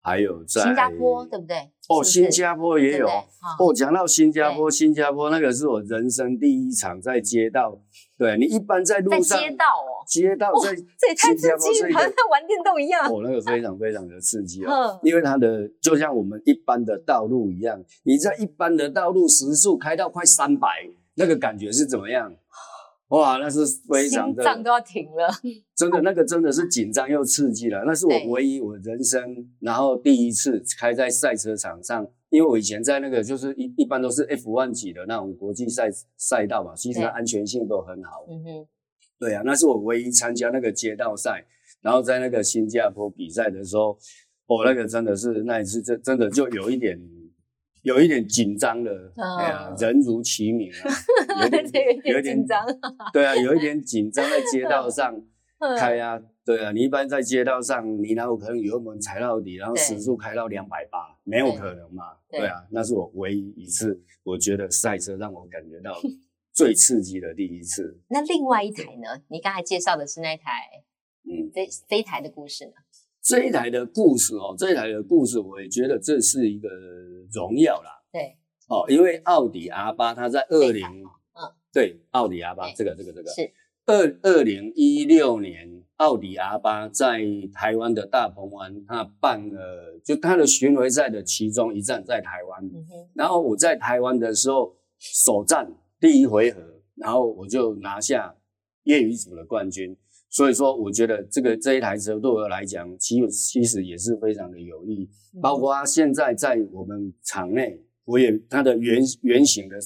[0.03, 1.57] 还有在新加坡对不对？
[1.89, 3.07] 哦，是是新加坡也有。
[3.07, 3.25] 对对哦
[3.59, 7.81] 哦，讲到新加坡，新加坡那个是我人生第一场在街道。
[8.19, 13.09] 对你一般在路在上，街道哦，街道在这也太刺激好像在玩电动一样。
[13.11, 14.71] 哦，那个非常非常的刺激哦。
[14.71, 20.69] 嗯，因为它的就像我们一般的道路一样，你在一般的道路时速开到快三百，
[21.15, 22.33] 那个感觉是怎么样？
[23.13, 25.29] 哇，那是非常的，心脏都要停了。
[25.77, 27.85] 真的那个真的是紧张又刺激了。
[27.87, 29.23] 那是我唯一我人生
[29.61, 38.25] 然后第一次开在赛车场上，因为我以前在那个就是一一般都是 F1 级的那种国际赛赛道嘛，其实安全性都很好。
[38.31, 38.67] 嗯哼，
[39.19, 41.45] 对啊，那是我唯一参加那个街道赛，
[41.83, 43.99] 然后在那个新加坡比赛的时候，
[44.47, 46.99] 哦，那个真的是那一次真真的就有一点
[47.83, 51.65] 有一点紧张了，嗯哎呀，人如其名啊， 有点
[52.03, 52.65] 点紧张。
[53.13, 55.15] 对啊，有一点紧张在街道上
[55.59, 65.97] 嗯开啊，对啊，你一般在街道上，你哪有可能油门踩到底，然后对时速开到两百八，没有可能嘛，对对啊，那是我唯一一次，我觉得赛车让我感觉到
[66.53, 69.23] 最刺激的第一次，那另外一台呢？
[69.29, 70.83] 你刚才介绍的是那台
[71.25, 71.51] 嗯。
[71.55, 72.73] 这这一台的故事呢？
[73.23, 76.69] 这一台的故事哦，这一台的故事，我也觉得这是一个
[77.33, 78.03] 荣耀啦。
[78.13, 78.37] 对，
[78.69, 83.53] 哦，因为奥迪 R 八它在二零嗯，对，奥迪 R 八这个这个这个是
[83.87, 87.21] 二二零一六年，奥迪 R 八在
[87.55, 92.71] 台湾的大鹏湾，它办了就它的巡回赛的其中一站在台湾。
[93.15, 96.61] 然后我在台湾的时候，首战第一回合，
[96.97, 98.37] 然后我就拿下
[98.83, 99.97] 业余组的冠军。
[100.33, 105.11] 所以说，我觉得这个这一台车对我来讲，其实其实也是非常的有意义。
[105.35, 109.77] 嗯包括它现在在我们场内，我也它的原原型的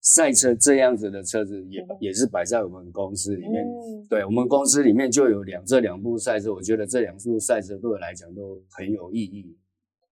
[0.00, 3.64] 赛车这样子的车子也、嗯也是摆在我们公司里面。
[3.64, 9.56] 嗯对我们公司里面就有两这两部赛车，我觉得这两部赛车对我来讲都很有意义。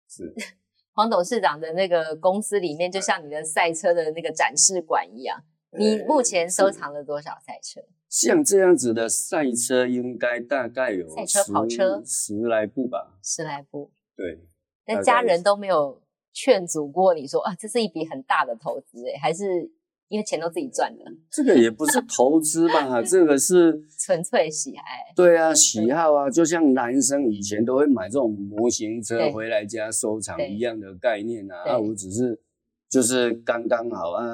[0.08, 0.34] 是，
[0.92, 5.42] 黄董事长的那个公司里面，就像你的赛车的那个展示馆一样。
[5.78, 7.82] 你目前收藏了多少赛车？
[8.08, 13.18] 像这样子的赛车，应该大概有赛车跑车十十来部吧。
[13.22, 13.90] 十来部。
[14.16, 14.40] 对，
[14.84, 16.00] 但家人都没有
[16.32, 19.70] 劝阻过你说啊，这是一笔很大的投资哎，还是
[20.08, 25.12] 因为钱都自己赚的，这个也不是投资吧， 这个是纯粹喜爱。
[25.16, 31.54] 对啊，喜好啊，就像男生以前都会买这种模型车回来家收藏一样的概念啊。
[31.66, 32.40] 那啊，我只是
[32.88, 34.24] 就是刚刚好啊，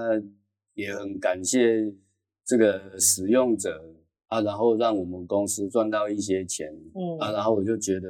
[0.74, 1.92] 也很感谢
[2.44, 3.94] 这个使用者
[4.26, 8.08] 啊，然后让我们公司赚到一些钱嗯啊，然后我就觉得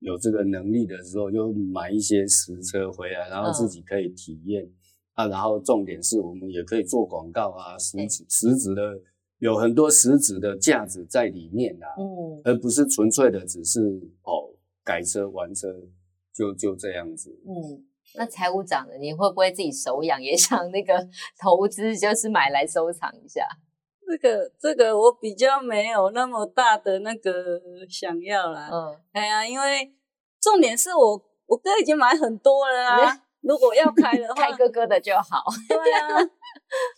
[0.00, 4.68] 有这个能力的时候，就买一些实车回来，然后自己可以体验、
[5.14, 8.82] 啊，然后重点是我们也可以做广告啊，实质实质的
[9.38, 13.80] 有很多实质的价值在里面啊，嗯，而不是纯粹的只是
[14.22, 14.50] 哦
[14.84, 15.68] 改车玩车
[16.34, 17.30] 就就这样子。
[17.46, 17.84] 嗯，
[18.16, 18.94] 那财务长呢？
[18.98, 20.94] 你会不会自己手痒，也想那个
[21.40, 23.44] 投资，就是买来收藏一下？
[24.08, 28.70] 这个这个我比较没有那么大的那个想要啦。
[28.72, 29.92] 嗯，哎呀，因为
[30.40, 33.24] 重点是我我哥已经买很多了啊。
[33.40, 35.44] 如果要开的 话，开哥哥的就好。
[35.68, 36.08] 对啊，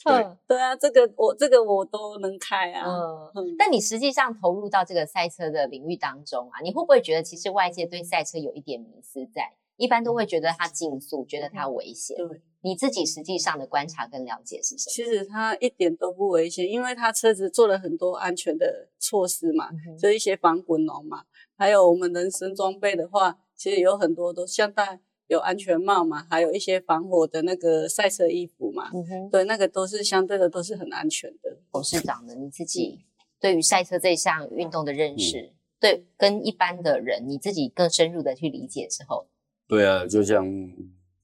[0.07, 2.83] 嗯， 对啊，这个我这个我都能开啊。
[2.87, 9.53] 嗯，嗯，但你实际上投入到这个赛车的领域当中啊，你会不会觉得其实外界对赛车有一点迷思在？
[9.81, 12.15] 一般都会觉得它竞速，觉得它危险。
[12.17, 14.93] 对，你自己实际上的观察跟了解是什么？
[14.93, 21.25] 其实它一点都不危险，因为它车子做了很多安全的措施嘛，嗯就一些防滚笼嘛，
[21.57, 31.57] 还有我们人身装备的话，其实有很多都像戴有安全帽嘛，还有一些防火的那个赛车衣服嘛，嗯哼，对，那个都是相对的都是很安全的。
[31.73, 33.07] 董事长呢，你自己
[33.41, 39.29] 对于赛车这项运动的嗯认识，对跟一般的人你自己更深入的去理解之后，
[39.71, 40.45] 对啊，就像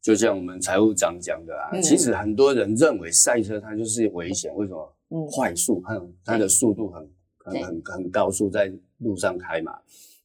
[0.01, 4.93] 就像我们财务长讲的啊，嗯其实很多人认为赛车它就是危险，为什么？
[5.11, 9.73] 嗯快速，还有它的速度很很很很高速，在路上开嘛。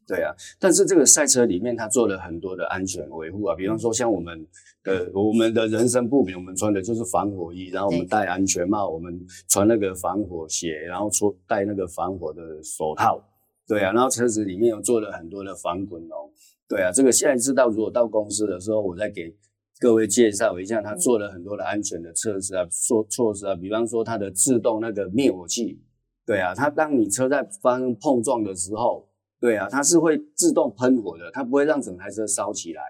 [0.08, 4.46] 对啊，但是这个赛车里面，它做了很多的安全维护啊，比方说像我们
[4.84, 13.24] 的我们的人身部品，我们穿的就是防火衣，然后我们戴安全帽，我们穿那个防火鞋，然后出戴那个防火的手套。
[13.68, 16.32] 对啊，然后车子里面又做了很多的防滚笼。
[16.72, 19.36] 对啊，这个下一次到如果到公司的时候，我再给
[19.78, 25.82] 各位介绍一下，它做了很多的安全的测试啊，措措施啊，比方说它的自动那个灭火器，
[26.26, 29.06] 对啊，它当你车在发生碰撞的时候，
[29.42, 32.82] 对啊，它是会自动喷火的，它不会让整台车烧起来。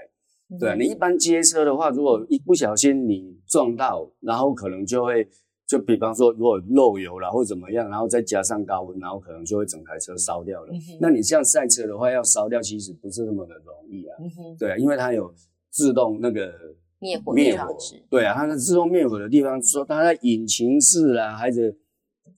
[0.60, 5.28] 对啊，你一般街车的话，如果一不小心你撞到，然后可能就会，
[5.72, 10.74] 就比方说如果漏油了或怎么样，然后再加上高温，然后可能就会整台车烧掉了。
[10.74, 14.18] 嗯那你像赛车的话，要烧掉其实不是那么的容易啊。
[14.20, 14.28] 嗯，
[14.60, 15.34] 对啊，因为它有
[15.70, 16.54] 自动那个
[17.00, 21.80] 灭火灭火的装置，对啊，它的自动灭火的地方，说它在引擎室啦，还是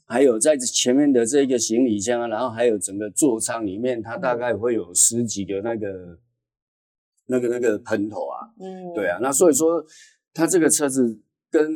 [0.06, 6.20] 还有在前面的这个行李箱啊，然后还有整个座舱里面，它大概会有十几个那个
[7.26, 9.84] 那个那个喷头啊，嗯，对啊，那所以说
[10.36, 11.20] 它这个车子
[11.50, 11.74] 跟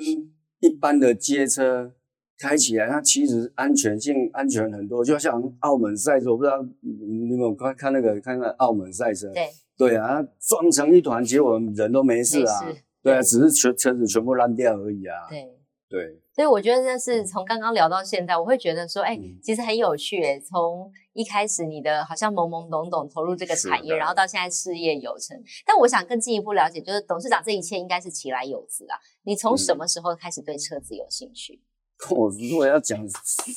[0.59, 1.93] 一般的街车
[2.39, 12.65] 开起来，它其实安全性安全很多，就像澳门赛车，我不知道你你有没有看看那个看看澳门赛车，对，对啊，撞成一团，结果人都没事啊。
[12.65, 15.47] 事，对啊，只是全车子全部烂掉而已啊，对。
[15.89, 20.39] 对，所以我觉得这是从刚刚聊到现在，我会觉得说，哎、嗯其实很有趣哎。
[20.39, 25.35] 从一开始你的好像懵懵懂懂投入这个产业，然后到现在事业有成。
[25.65, 28.95] 但我想更进一步了解，就是董事长这一切应该是其来有自啊。
[29.23, 31.59] 你从什嗯么时候开始对车子有兴趣？
[32.15, 33.03] 我如果要讲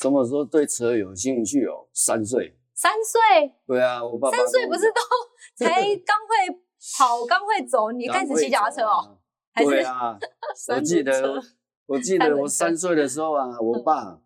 [0.00, 5.00] 什么时候对车有兴趣哦，三岁，三岁，对啊，我爸爸三岁不是都
[5.54, 6.58] 才刚会
[6.96, 9.18] 跑、刚会走，你开始骑脚踏车哦？
[9.52, 11.12] 还是对啊， 我三记得
[11.90, 14.20] 我记得我三岁的时候啊，嗯我爸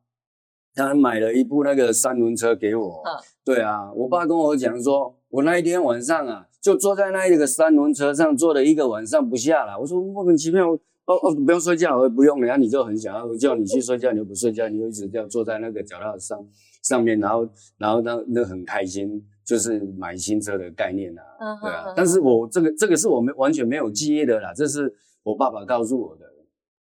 [0.74, 3.10] 他买了一部那个三轮车给我嗯。
[3.42, 9.74] 对啊，我爸跟我讲说，我那一天晚上啊，就坐在那一个三轮车上坐了一个晚上不下来。
[9.78, 16.46] 我说莫名其妙，哦哦，不用睡觉，我不用了，然后你就很想要叫你去睡觉，你又不睡觉，你就一直这样坐在那个脚踏上
[16.82, 17.48] 上面，然后
[17.78, 21.22] 然后那那很开心，就是买新车的概念啊。
[21.40, 26.33] 嗯对啊，但是我这个这个是我们完全没有记忆的啦，这是我爸爸告诉我的。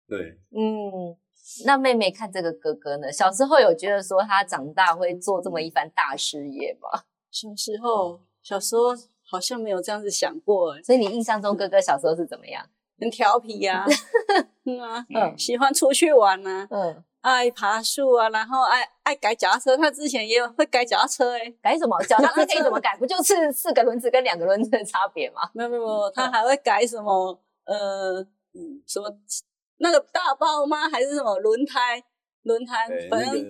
[0.09, 1.17] 对，嗯，
[1.65, 3.11] 那妹妹看这个哥哥呢？
[3.13, 7.03] 小时候有觉得说他长大会做这么一番大事业吗？
[7.31, 8.95] 小时候，小时候
[9.29, 12.65] 好像没有这样子想过，哎，所以你印象中哥哥小时候是怎么样？
[12.99, 13.85] 很调皮呀、
[14.65, 19.77] 嗯啊，嗯 喜欢出去玩呐、嗯，爱爬树啊，然后爱爱改脚踏车。
[19.77, 22.01] 他之前也有会改脚踏车、哎，改什么？
[22.05, 22.97] 脚踏车可以怎么改？
[22.97, 25.43] 不就是四个轮子跟两个轮子的差别吗？
[25.53, 28.23] 没有没有没有，他还会改什么呃
[28.55, 29.11] 嗯什么
[29.79, 30.89] 那个大包吗？
[30.89, 32.03] 还是什么轮胎？
[32.43, 33.49] 轮胎哎，反正、那个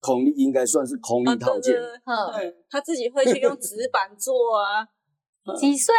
[0.00, 1.88] 空力应该算是空啊力套件对对。
[1.88, 4.86] 对嗯，对，他自己会去用纸板做啊。
[5.56, 5.94] 几岁？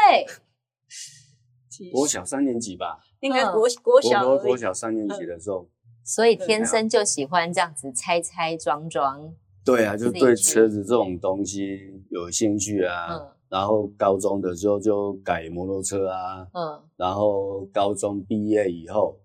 [1.91, 4.37] 国小三年级吧，应该嗯国国小国。
[4.37, 5.67] 国小三年级的时候，
[6.05, 9.33] 所以天生就喜欢这样子拆拆装装。
[9.65, 13.13] 对啊，就对车子这种东西有兴趣啊。
[13.15, 19.15] 嗯然后高中的时候就改摩托车啊，嗯然后高中毕业以后，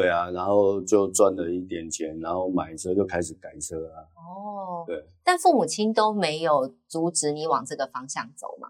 [0.00, 4.04] 对啊，然后就赚了一点钱，然后买车就开始改车啊。
[4.14, 5.04] 哦，对。
[5.24, 8.68] 但父母亲都没有阻止你往这个方向走吗？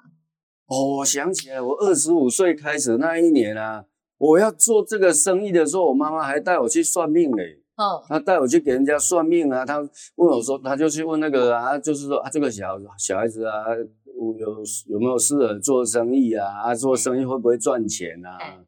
[0.67, 3.85] 哦，我想起来，我二十五岁开始那一年啊，
[4.19, 7.63] 我要做这个生意的时候，我妈妈还带我去算命嘞。
[7.77, 9.79] 嗯她带我去给人家算命啊，她
[10.15, 16.47] 问我说，她就去问那个啊，就是说啊，这个小小孩子啊，有有有没有适合做生意啊？
[16.63, 18.59] 啊，做生意会不会赚钱啊哎？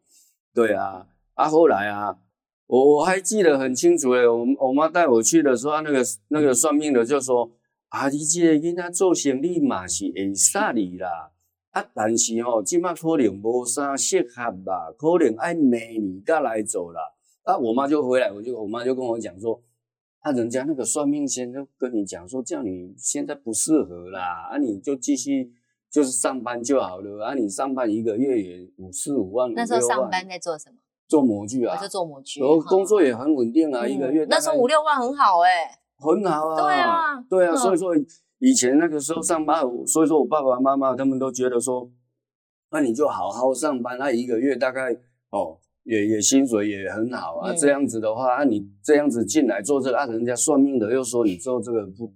[0.53, 2.15] 对啊，啊，后来啊，
[2.69, 7.51] 我我还记得很清楚诶，我我妈带我去的时候，那个那个算命的就说
[7.89, 11.31] ：“啊，你这个囡仔做生意嘛是会使你啦，
[11.71, 17.01] 啊，但是吼、即马可能无啥适合吧，可能爱明年再来做啦。”
[17.45, 19.59] 啊，我妈就回来，我就我妈就跟我讲说
[20.21, 25.51] ：“啊，人家那个算命先生跟你讲说，叫你现在不适合啦，啊，你就继续
[25.91, 30.77] 就是上班就好了，啊，你上班一个月也五四五万，那时候上班在做什么？
[31.09, 31.75] 做模具啊。
[31.77, 37.21] 我，就做模具，然后工作也很稳定啊，嗯一个月那时候五六万很好哎，很好啊，对啊。
[37.29, 37.57] 对啊，嗯。
[37.57, 37.93] 所以说
[38.39, 41.91] 以前那个时候上班，所以说我爸爸妈妈他们都觉得说，
[42.71, 44.93] 那你就好好上班，那一个月大概
[45.31, 47.57] 哦也也薪水也很好啊，嗯。
[47.57, 52.13] 这样子的话，啊你这样子进来做这个，啊人家算命的又说你做这个不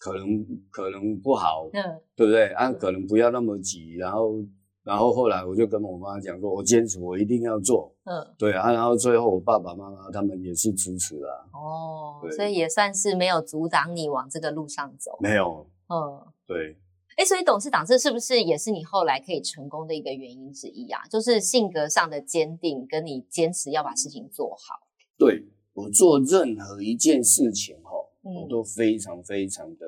[0.00, 0.26] 可能
[0.70, 2.00] 可能不好，嗯。
[2.16, 2.48] 对不对？
[2.54, 4.36] 啊可能不要那么急，然后
[4.82, 16.26] 然后后来我就跟我妈讲说，我坚持我一定要做，嗯，对啊，然后最后我爸爸妈妈他们也是支持啊，哦，所以也算是没有阻挡你往这个路上走，没有，嗯。
[16.46, 16.76] 对。
[17.16, 21.02] 哎，所以董事长，这是不是也是你后来可以成功的一个原因之一啊？
[21.10, 24.86] 就是性格上的坚定，跟你坚持要把事情做好。
[25.18, 27.90] 对我做任何一件事情哈，
[28.22, 29.86] 我嗯，都非常非常的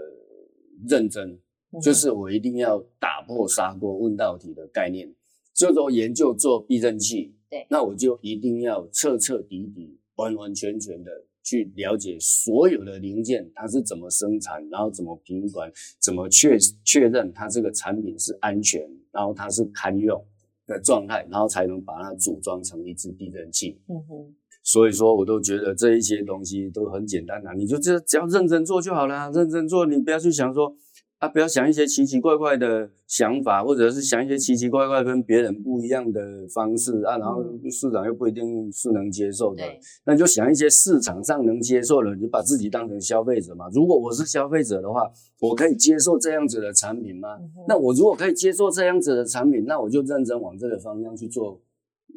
[0.86, 1.40] 认真，嗯
[1.80, 5.14] 就是我一定要打破砂锅问到底的概念。
[5.54, 11.10] 就说研究做避震器，对那我就一定要彻彻底底、完完全全的
[11.42, 18.80] 去了解所有的零件它是怎么生产，然后怎么品管，怎么确确认它这个产品是安全，
[19.12, 20.24] 然后它是堪用
[20.66, 23.78] 的状态，然后才能把它组装成一支避震器。
[23.88, 30.74] 嗯哼，所以说，我都觉得这一些东西都很简单啊，你就这只要认真做就好了，认真做，你不要去想说
[31.22, 36.20] 啊，不要想一些奇奇怪怪的想法，或者是想一些奇奇怪怪跟别人不一样的
[36.52, 39.62] 方式啊，然后市场又不一定是能接受的，
[40.04, 43.68] 那你就想一些市场上能接受的，你就把自己当成消费者嘛。
[43.72, 45.08] 如果我是消费者的话，
[45.38, 47.36] 我可以接受这样子的产品吗？
[47.40, 51.62] 嗯那我如果可以接受这样子的产品，那我就认真往这个方向去做，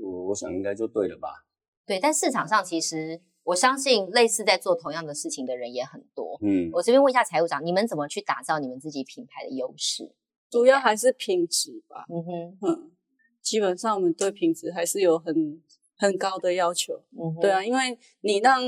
[0.02, 1.28] 我我想应该就对了吧。
[1.86, 6.38] 对，但市场上其实我相信类似在做同样的事情的人也很多。
[6.42, 10.12] 嗯，我这边问一下财务长，你们怎么去打造你们自己品牌的优势？
[10.50, 12.06] 主要还是品质吧。
[12.10, 12.92] 嗯哼，嗯，
[13.42, 15.62] 基本上我们对品质还是有很
[15.96, 17.04] 很高的要求。
[17.18, 18.62] 嗯哼，对啊，因为你让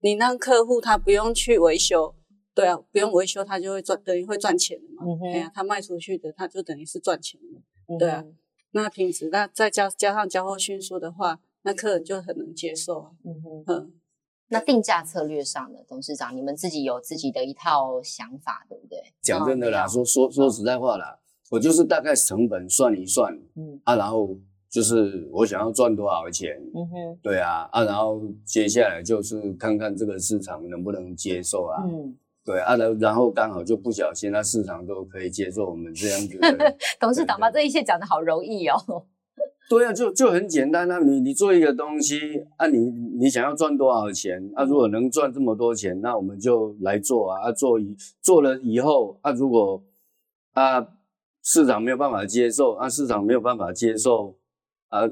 [0.00, 2.14] 你让客户他不用去维修，
[2.54, 5.02] 对啊，不用维修他就会赚，等于会赚钱的嘛。
[5.04, 7.62] 嗯哼哎呀、他卖出去的他就等于是赚钱的嘛。
[7.88, 8.24] 嗯，对啊
[8.72, 13.10] 那品质，那再加加上交货迅速的话，那客人就很能接受啊。
[13.24, 13.64] 嗯哼。
[13.66, 13.92] 嗯，
[14.48, 18.98] 那定价策略上呢，董事长，你们自己有自己的一套想法，对不对？
[19.22, 21.18] 讲真的啦，哦说说说实在话啦，
[21.50, 24.36] 我就是大概成本算一算嗯啊，然后
[24.68, 36.38] 就是我想要赚多少钱，嗯哼，对啊啊，然后接下来就是看看这个市场能不能接受啊，嗯，对啊，然然后刚好就不小心，那市场都可以接受我们这样子，
[36.98, 39.06] 董事长把这一切讲得好容易哦。
[39.70, 42.76] 对啊，就就很简单啊，你你做一个东西啊，你
[43.20, 44.64] 你想要赚多少钱啊？
[44.64, 49.80] 如果能赚这么多钱，那我们就来做啊，啊做以做了以后啊，如果
[50.54, 50.84] 啊
[51.44, 54.36] 市场没有办法接受，啊市场没有办法接受
[54.88, 55.02] 啊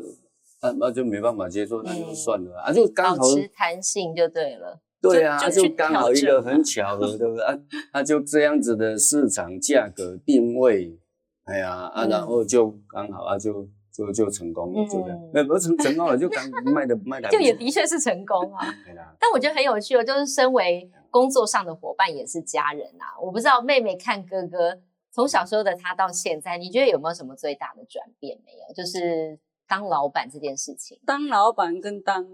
[0.58, 4.80] 啊那就没办法接受，那就算了啊，就刚好保持弹性就对了。
[5.00, 7.44] 对啊，就就去就刚好一个很巧合，对不对？
[7.44, 7.56] 啊
[7.92, 10.98] 啊就这样子的市场价格定位，
[11.44, 13.68] 哎呀啊，嗯然后就刚好啊就。
[14.06, 18.64] 就就成功了，就这样嗯，呃，不成成功了，就刚卖的卖的， 就也的确是成功啊。
[18.84, 23.18] 对啦，但我觉得很有趣哦，就是身为工作上的伙伴，也是家人啊。
[23.20, 24.80] 我不知道妹妹看哥哥
[25.10, 28.74] 从小时候的他到现在，你觉得有没有什么最大的转变没有？
[28.74, 32.24] 就是当老板这件事情，当老板跟当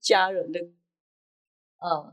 [0.00, 0.60] 家人的
[1.84, 2.12] 嗯，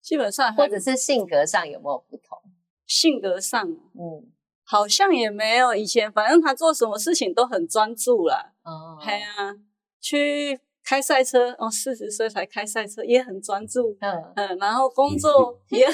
[0.00, 2.38] 基本上或者是性格上有没有不同？
[2.84, 4.26] 性格上嗯，
[4.72, 8.54] 好像也没有以前，反正他做什么事情都很专注啦。
[8.64, 9.54] 哦，对啊、
[10.00, 13.94] 去开赛车哦，四十岁才开赛车，也很专注。
[14.00, 15.86] 嗯，嗯，然后工作 也，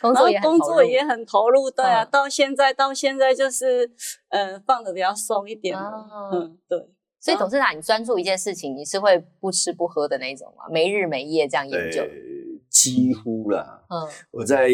[0.00, 3.90] 工然后工作也很投入，对啊，嗯到现在到现在就是，
[4.30, 5.76] 呃，放的比较松一点
[6.32, 6.78] 嗯，对，
[7.20, 10.64] 所以董事长，你专注一件事情，你是会不吃不喝的那种吗？
[10.70, 12.08] 没日没夜这样研究呃？，
[12.70, 13.84] 几乎啦。
[13.90, 14.70] 嗯我在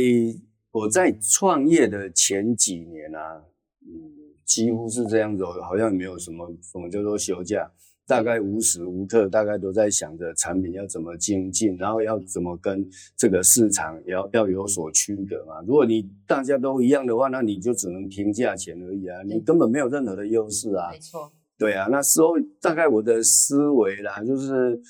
[0.74, 3.40] 我在创业的前几年啊，
[3.86, 4.10] 嗯，
[4.44, 7.70] 几乎是这样子，哦好像没有什么什么叫做休假，
[8.08, 12.84] 大概无时无刻大概都在想着产品要怎么精进，然后要怎么跟
[13.16, 15.60] 这个市场要要有所区隔嘛。
[15.64, 20.98] 如果你大家都一样的话，那你就只能拼价钱而已啊，你根本没有任何的优势啊没。
[20.98, 24.82] 错，对啊，那时候大概我的思维啦，就是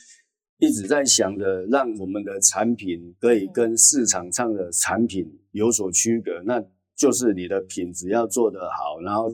[0.56, 6.62] 一直在想着让我们的产品可以跟市场上的产品有所区隔，那
[6.96, 9.28] 就是你的品质要做得好，然后，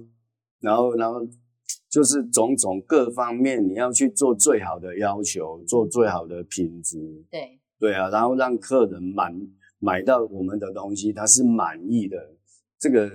[0.60, 1.20] 然后，然后
[1.90, 6.98] 就是种种各方面你要去做最好的要求，做最好的品质。
[7.30, 9.34] 对，对啊，然后让客人满
[9.78, 12.16] 买到我们的东西，他是满意的，
[12.78, 13.10] 这个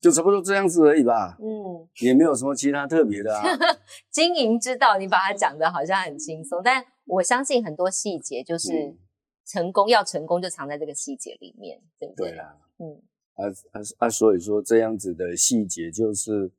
[0.00, 1.36] 就差不多这样子而已吧。
[1.40, 3.42] 嗯，也没有什么其他特别的啊。
[4.10, 8.98] 经营之道，你把它讲的好像很轻松，但我相信很多细节就是嗯
[9.44, 12.30] 成功要成功就藏在这个细节里面，对不对？
[12.30, 13.02] 对啦，嗯，
[13.34, 16.50] 啊啊啊，所以说这样子的细节就是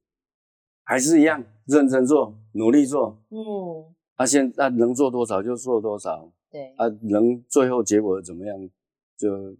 [0.83, 3.17] 还是一样，认真做，努力做。
[3.29, 8.69] 嗯，啊，现啊能做多少就做多少，对，啊能最后结果怎么样
[9.17, 9.55] 就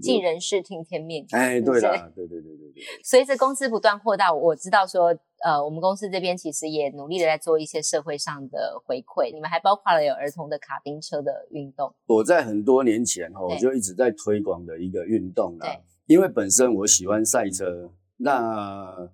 [0.00, 1.26] 尽人事听天命。
[1.30, 15.82] 哎，对啦，对对对对对，随着公司不断扩大，我知道说，呃，我们公司这边其实也努力的在做一些社会上的回馈，你们还包括了有儿童的卡丁车的运动，我在很多年前哈，我就一直在推广的一个运动啦对。
[16.06, 19.10] 因为本身我喜欢赛车，那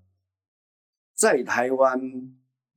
[1.17, 2.01] 在台湾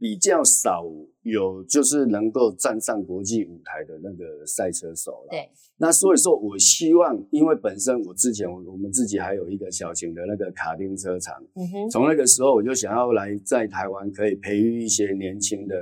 [0.04, 0.84] 比较少
[1.22, 5.28] 有就是能够站上国际舞台的那个赛车手了。
[5.30, 11.42] 对，那所以说我希望，因为本身我之前我我们自己还有一个小型的那个卡丁车场，
[11.90, 15.76] 从那个时候我就想要来在台湾可以培育一些年轻的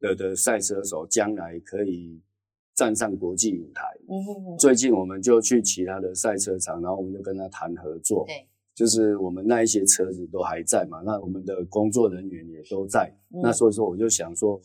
[0.00, 2.18] 的的赛车手，将来可以
[2.74, 3.84] 站上国际舞台。
[4.08, 8.24] 嗯哼，最近我们就去其他的赛车场，然后我们就跟他谈合作。
[8.26, 8.48] 对，
[8.82, 13.16] 就是我们那一些车子都还在嘛，那我们的工作人员也都在。
[13.32, 14.60] 嗯那所以说我就想说，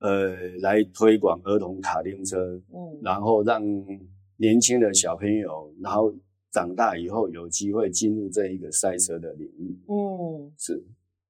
[0.00, 2.36] 呃，来推广儿童卡丁车，
[2.68, 3.62] 嗯，然后让
[4.36, 6.14] 年轻的小朋友，然后
[6.52, 9.80] 长大以后有机会进入这一个赛车的领域。
[9.88, 10.84] 嗯，是。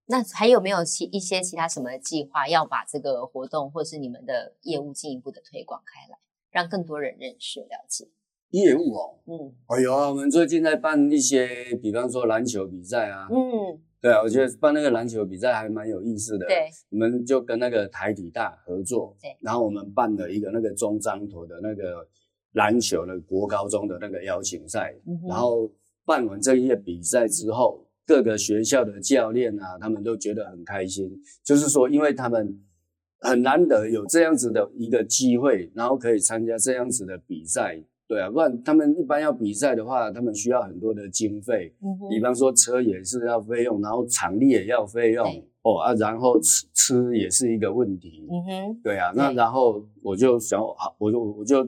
[0.07, 6.18] 那还有没有其一些其他什么的计划，要把这个活动或是你们的业务进一步的推广开来，
[6.51, 8.09] 让更多人认识了解？
[8.55, 9.52] 业务哦，嗯。
[9.66, 13.36] 哎呦，我们最近在办一些，比方说篮球比赛啊，嗯，
[14.00, 16.46] 对啊，我觉得办那个篮球比赛还蛮有意思的。
[16.46, 19.36] 对，我们就跟那个台体大合作，对。
[19.40, 22.07] 然后我们办了一个那个中彰头的那个
[22.52, 25.68] 篮球的国高中的那个邀请赛，嗯然后
[26.05, 31.11] 办完这一届比赛之后，各个学校的教练啊，他们都觉得很开心，
[31.42, 32.62] 就是说，因为他们
[33.18, 37.82] 很难得有这样子的一个机会，然后可以参加这样子的比赛。
[38.07, 45.26] 对啊，不然他们一般要比赛的话，他们需要很多的经费，嗯哼比方说车也是要费用，然后场地也要费用
[45.62, 48.26] 哦啊，然后吃吃也是一个问题。
[48.30, 51.66] 嗯哼，对啊，那然后我就想好，我就我就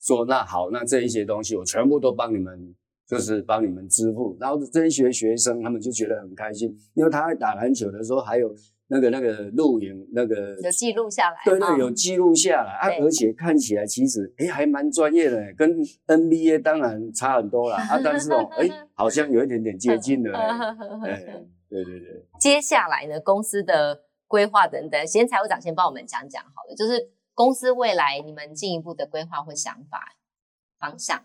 [0.00, 2.74] 说那好，那这一些东西我全部都帮你们，
[3.06, 4.34] 就是帮你们支付。
[4.40, 8.50] 然后这一些学生他们就觉得很开心，因为他在打篮球的时候还有
[8.88, 15.76] 那个那个录影那个有记录下来，对对，哦有记录下来啊，而且看起来其实哎还蛮专业的，跟
[16.06, 21.24] NBA 当然差很多啦啊， 但是哦，哎好像有一点点接近了诶， 哎，
[21.68, 30.16] 对对对，接下来呢，公司的规划等等，先财务长先帮我们讲讲好了，就是公司未来你们进一步的规划或想法
[30.78, 31.22] 方向。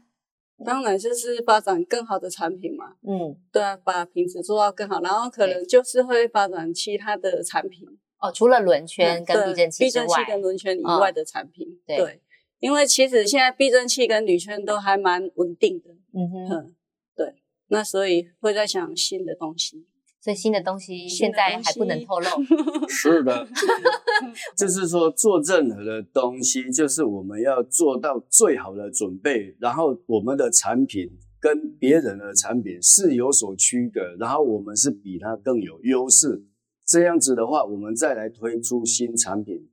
[0.65, 7.87] 当然就是发展更好的产品嘛，嗯，对啊，把品质做到更好，然后可能就是会发展其他的产品，
[8.19, 12.21] 哦，除了轮圈跟避震器避之外，震器跟轮圈以外的产品，对对，
[12.59, 16.75] 因为其实现在避震器跟铝圈都还蛮稳定的，嗯哼，嗯，
[17.15, 17.33] 对，
[17.67, 19.85] 那所以会在想新的东西，
[20.21, 22.27] 所以新的东西新现在还不能透露。
[22.87, 23.47] 是的
[24.57, 31.09] 就是说做任何的东西，就是我们要做到最好的准备，然后我们的产品
[31.39, 36.43] 跟别人的产品是有所区隔，然后我们是比它更有优势，
[36.85, 39.69] 这样子的话，我们再来推出新产品，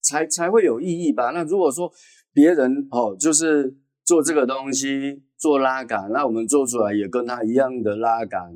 [0.00, 1.30] 才才会有意义吧？
[1.30, 1.92] 那如果说
[2.32, 8.52] 别人哦，就是做这个东西做拉杆，那我们做出来也跟他一样的拉杆，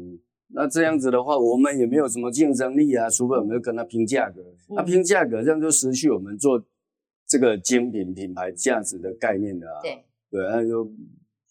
[0.51, 4.42] 那这样子的话，我们也没有什么竞争力啊，除非我们要跟他拼价格。
[4.68, 6.62] 那、嗯拼价格，这样就失去我们做
[7.26, 9.82] 这个精品品牌价值的概念了、啊。
[9.82, 10.90] 对，对，那就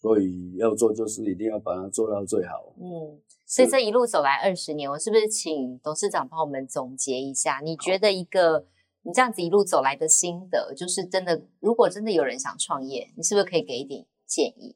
[0.00, 2.74] 所以要做就是一定要把它做到最好。
[2.76, 7.60] 嗯，所以这一路走来二十年，我是不是请董事长帮我们总结一下？
[7.62, 8.66] 你觉得一个
[9.02, 14.74] 你这样子一路走来的心得，就是真的，如果真的有人想创业，你是不是可以给一点建议？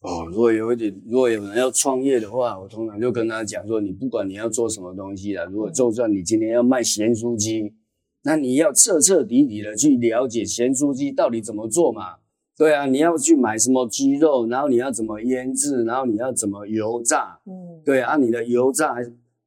[0.00, 7.74] 哦，如果有一点，如果有人要创业的话，我通常就跟他讲说，你不管你要做什么东西啊，如果就算你今天要卖咸酥鸡，
[8.22, 12.16] 那你要彻彻底底的去了解咸酥鸡到底怎么做嘛。
[12.56, 18.96] 对啊，你要去买什么鸡肉，然后你要怎么腌制，然后你要怎么油炸，嗯，对啊，你的油炸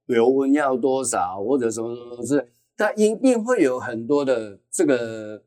[0.07, 5.43] 油温要多少，或者什么什么是，它一定会有很多的这个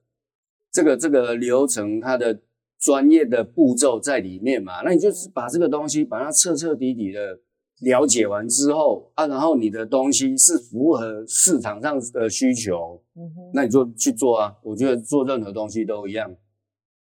[0.70, 2.40] 这个这个流程它的
[2.84, 7.40] 专业的步骤在里面嘛，那你就是把这个东西把它彻彻底底的
[7.80, 14.54] 了解完之后啊，然后你的东西是符合市场上的需求，嗯哼，那你就去做啊。
[14.62, 16.30] 我觉得做任何东西都一样，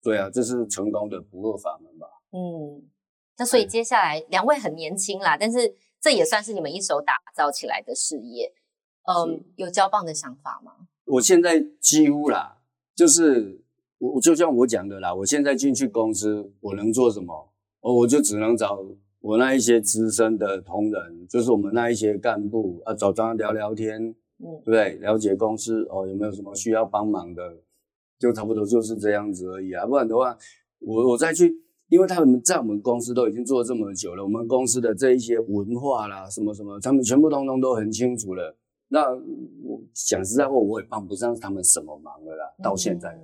[0.02, 2.06] 对啊，这是成功的不二法门吧。
[2.32, 2.84] 嗯，
[3.38, 8.52] 那所以接下来两位很年轻啦，但是这也算是你们一手打造起来的事业。
[9.04, 10.72] 嗯，有交棒的想法吗？
[11.06, 12.58] 我现在几乎啦，
[12.94, 13.61] 就是
[14.10, 17.32] 我就像我讲的啦，我现在进去公司，我能做什么？
[17.82, 18.84] 哦，我就只能找
[19.20, 24.00] 我那一些资深的同仁，就是我们那一些干部啊，找他聊聊天，
[24.38, 24.94] 嗯，对不对？
[24.98, 27.58] 了解公司哦，有没有什么需要帮忙的，
[28.18, 29.86] 就差不多就是这样子而已啊。
[29.86, 30.36] 不然的话，
[30.80, 38.56] 我我再去，因为他们在我们公司都已经做这么久了，我们公司的这一些文化啦，什么什么，他们全部通通都很清楚了。
[38.88, 39.10] 那
[39.64, 42.44] 我讲实在话，我也帮不上他们什么忙了啦。
[42.62, 43.18] 到现在，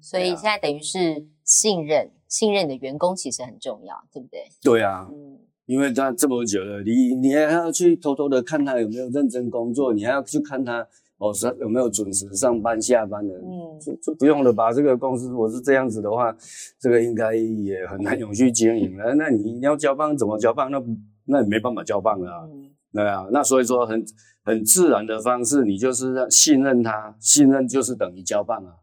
[0.00, 4.40] 所以现在等于是信任，信任你的员工其实很重要，对不对？
[4.62, 10.86] 对啊，嗯，因为他这么久了，你你还要去偷偷的看他有没有认真工作，你还要去看他
[11.18, 14.72] 哦是有没有准时上班下班的，嗯，就就不用了吧？
[14.72, 16.34] 这个公司我是这样子的话，
[16.78, 19.14] 这个应该也很难永续经营了。
[19.14, 20.70] 那你要交棒怎么交棒？
[20.70, 20.82] 那
[21.26, 22.48] 那也没办法交棒了。
[22.92, 24.04] 对啊，那所以说很
[24.42, 28.74] 很自然的方式，你就是让信任他，信任就是等于交棒啊。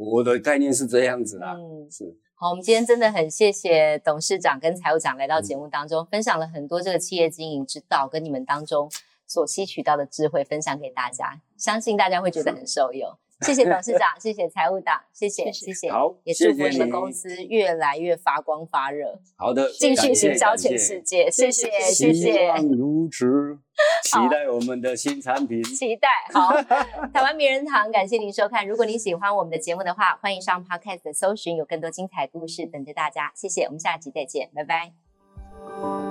[0.00, 1.54] 我的概念是这样子啦。
[1.58, 2.16] 嗯，是。
[2.34, 8.90] 好，我们今天真的很谢谢董事长跟财务长来到节目当中，分享了很多这个企业经营之道，跟你们当中
[9.26, 13.10] 所吸取到的智慧分享给大家，相信大家会觉得很受用。
[13.42, 19.18] 谢谢董事长， 谢谢财务长，谢谢谢谢，好，也祝福你们公司越来越发光发热。
[19.36, 22.32] 好的，继续行销全世界，谢谢谢谢。
[22.32, 23.58] 希望如此，
[24.04, 26.08] 期待我们的新产品，期待。
[26.32, 26.52] 好，
[27.12, 28.66] 台湾名人堂，感谢您收看。
[28.66, 33.32] 如果您喜欢我们的节目的话，欢迎上 Podcast 搜寻，有更多精彩故事等着大家。
[33.34, 36.09] 谢谢，我们下集再见，拜拜。